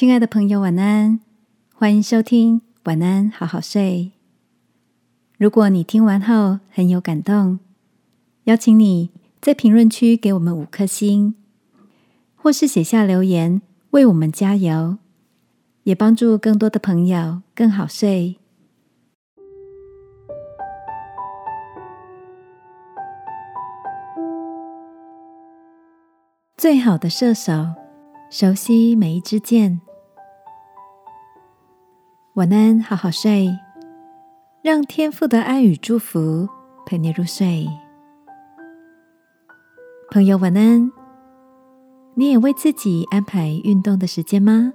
[0.00, 1.20] 亲爱的朋友，晚安！
[1.74, 4.12] 欢迎收听《晚安，好好睡》。
[5.36, 7.58] 如果你听完后很有感动，
[8.44, 9.10] 邀请你
[9.42, 11.34] 在评论区给我们五颗星，
[12.34, 13.60] 或是写下留言
[13.90, 14.96] 为我们加油，
[15.82, 18.36] 也帮助更多的朋友更好睡。
[26.56, 27.74] 最好的射手，
[28.30, 29.82] 熟悉每一支箭。
[32.34, 33.58] 晚安，好好睡，
[34.62, 36.48] 让天父的爱与祝福
[36.86, 37.66] 陪你入睡。
[40.12, 40.92] 朋友，晚安。
[42.14, 44.72] 你也为自己安排运动的时间吗？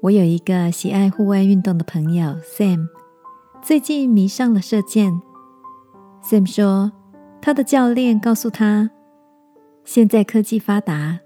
[0.00, 2.86] 我有一个喜爱户外运动的朋友 Sam，
[3.60, 5.20] 最近迷上了射箭。
[6.22, 6.90] Sam 说，
[7.42, 8.88] 他的教练告诉他，
[9.84, 11.20] 现在科技发达。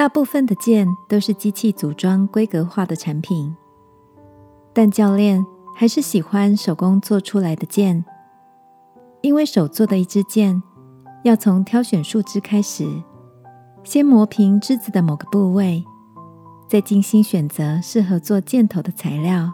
[0.00, 3.54] 大部分的剑都是机器组装规格化的产品，
[4.72, 5.44] 但教练
[5.76, 8.02] 还是喜欢手工做出来的剑，
[9.20, 10.62] 因为手做的一支箭
[11.22, 12.90] 要从挑选树枝开始，
[13.84, 15.84] 先磨平枝子的某个部位，
[16.66, 19.52] 再精心选择适合做箭头的材料，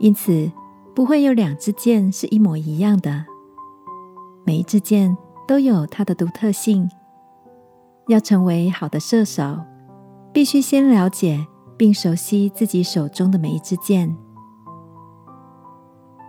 [0.00, 0.50] 因此
[0.92, 3.26] 不会有两支箭是一模一样的，
[4.42, 6.90] 每一支箭都有它的独特性。
[8.10, 9.60] 要成为好的射手，
[10.32, 14.14] 必须先了解并熟悉自己手中的每一支箭。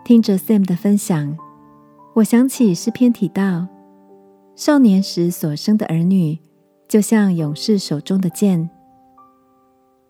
[0.04, 1.36] 听着 Sam 的分享，
[2.14, 3.68] 我想起诗篇提到，
[4.56, 6.38] 少年时所生的儿女，
[6.88, 8.70] 就像勇士手中的箭。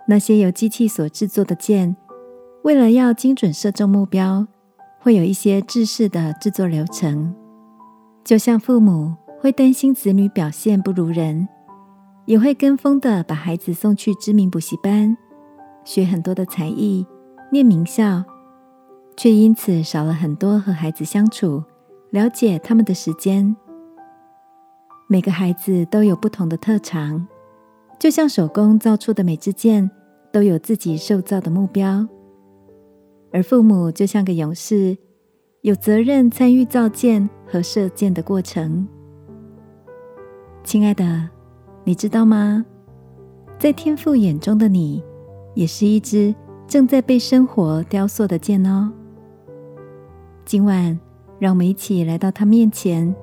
[0.08, 1.96] 那些由机器所制作的箭，
[2.64, 4.46] 为了要精准射中目标，
[5.00, 7.34] 会有一些制式的制作流程，
[8.26, 11.48] 就像父母会担心子女表现不如人。
[12.32, 15.18] 也会跟风的把孩子送去知名补习班，
[15.84, 17.06] 学很多的才艺，
[17.52, 18.24] 念名校，
[19.18, 21.62] 却因此少了很多和孩子相处、
[22.10, 23.54] 了解他们的时间。
[25.10, 27.28] 每个孩子都有不同的特长，
[28.00, 29.92] 就像手工造出的每支箭
[30.32, 32.08] 都有自己受造的目标，
[33.34, 34.98] 而父母就像个勇士，
[35.64, 38.88] 有责任参与造箭和射箭的过程。
[40.64, 41.41] 亲爱的。
[41.84, 42.66] 你知道吗？
[43.58, 45.04] 在天父眼中的你，
[45.54, 46.34] 也是一支
[46.68, 48.92] 正在被生活雕塑的箭哦。
[50.46, 51.00] 今晚，
[51.40, 53.14] 让我们一起来到他面前，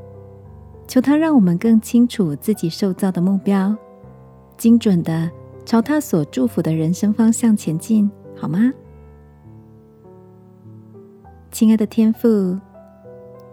[0.87, 3.77] 求他让我们更清楚自己受造的目标，
[4.57, 5.31] 精准的
[5.65, 8.73] 朝他所祝福的人生方向前进，好吗？
[11.51, 12.59] 亲爱的天父，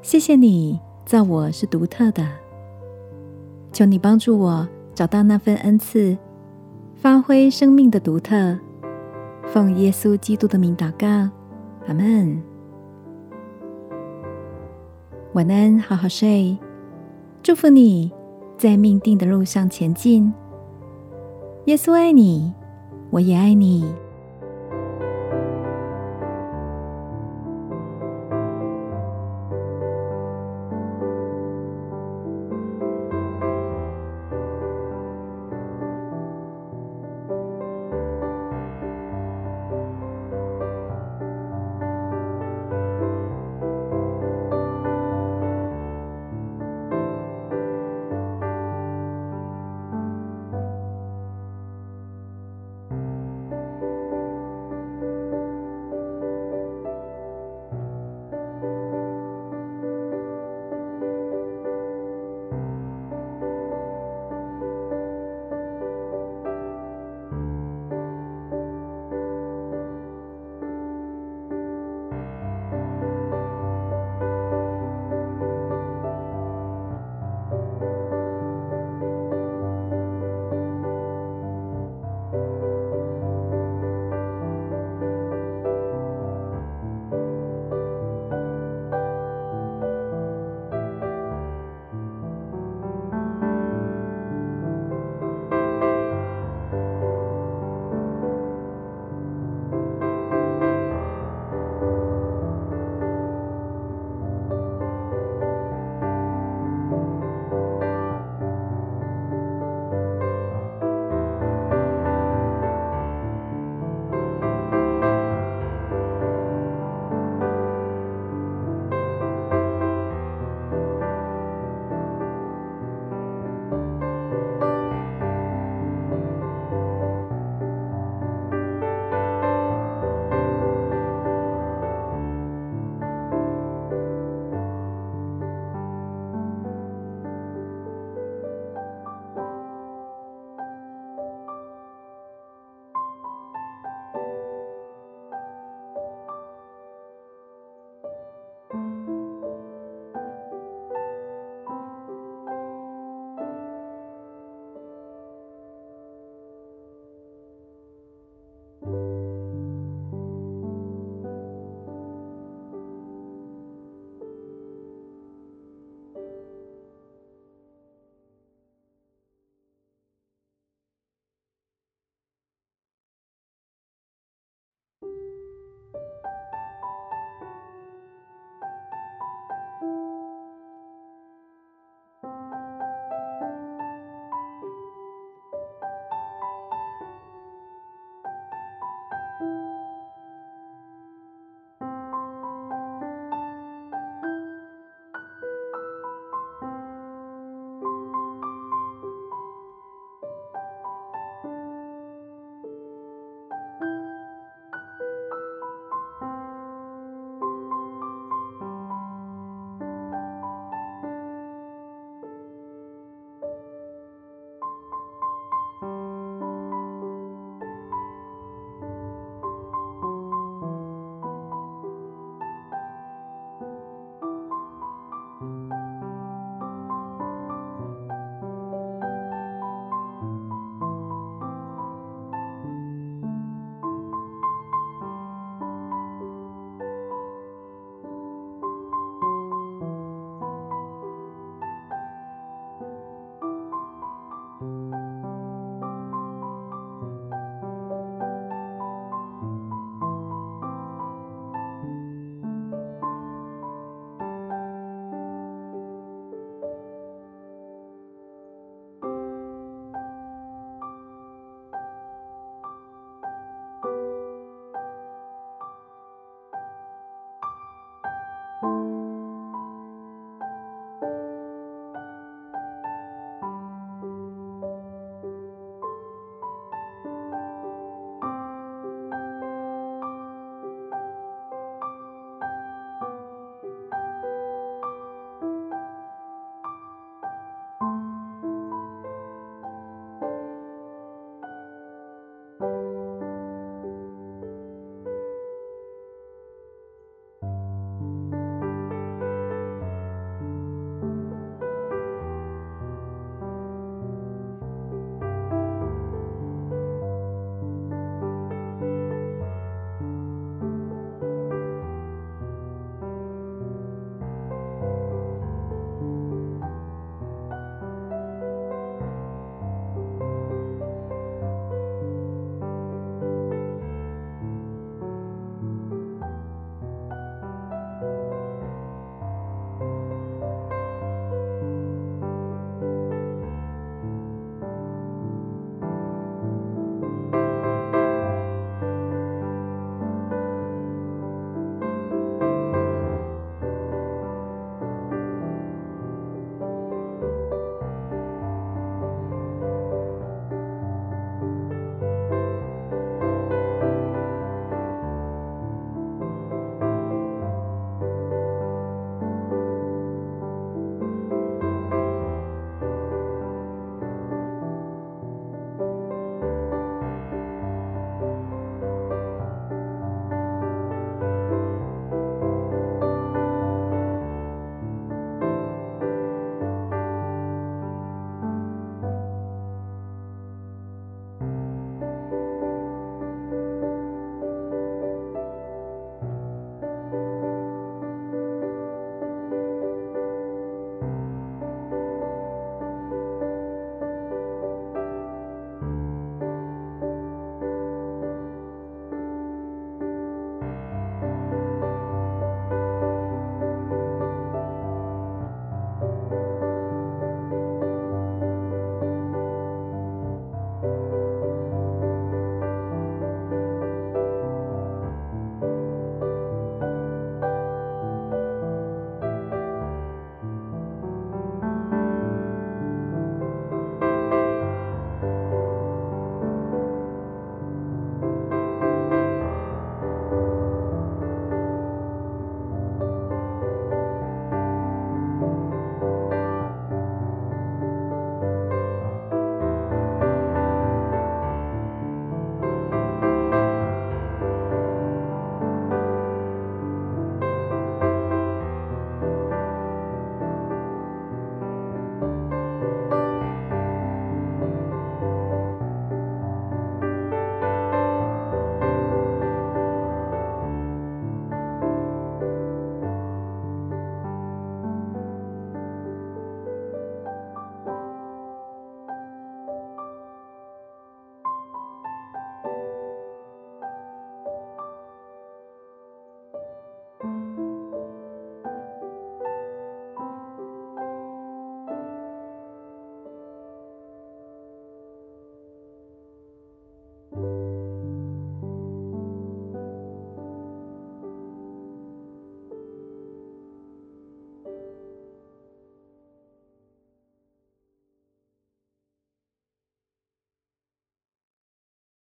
[0.01, 2.27] 谢谢你造我是独特的，
[3.71, 4.67] 求你帮助我。
[4.95, 6.17] 找到那份恩赐，
[6.95, 8.57] 发挥生命的独特，
[9.45, 11.29] 奉耶稣基督的名祷告，
[11.85, 12.41] 阿门。
[15.33, 16.57] 晚安，好好睡，
[17.43, 18.09] 祝福你
[18.57, 20.33] 在命定的路上前进。
[21.65, 22.53] 耶稣爱你，
[23.09, 23.93] 我也爱你。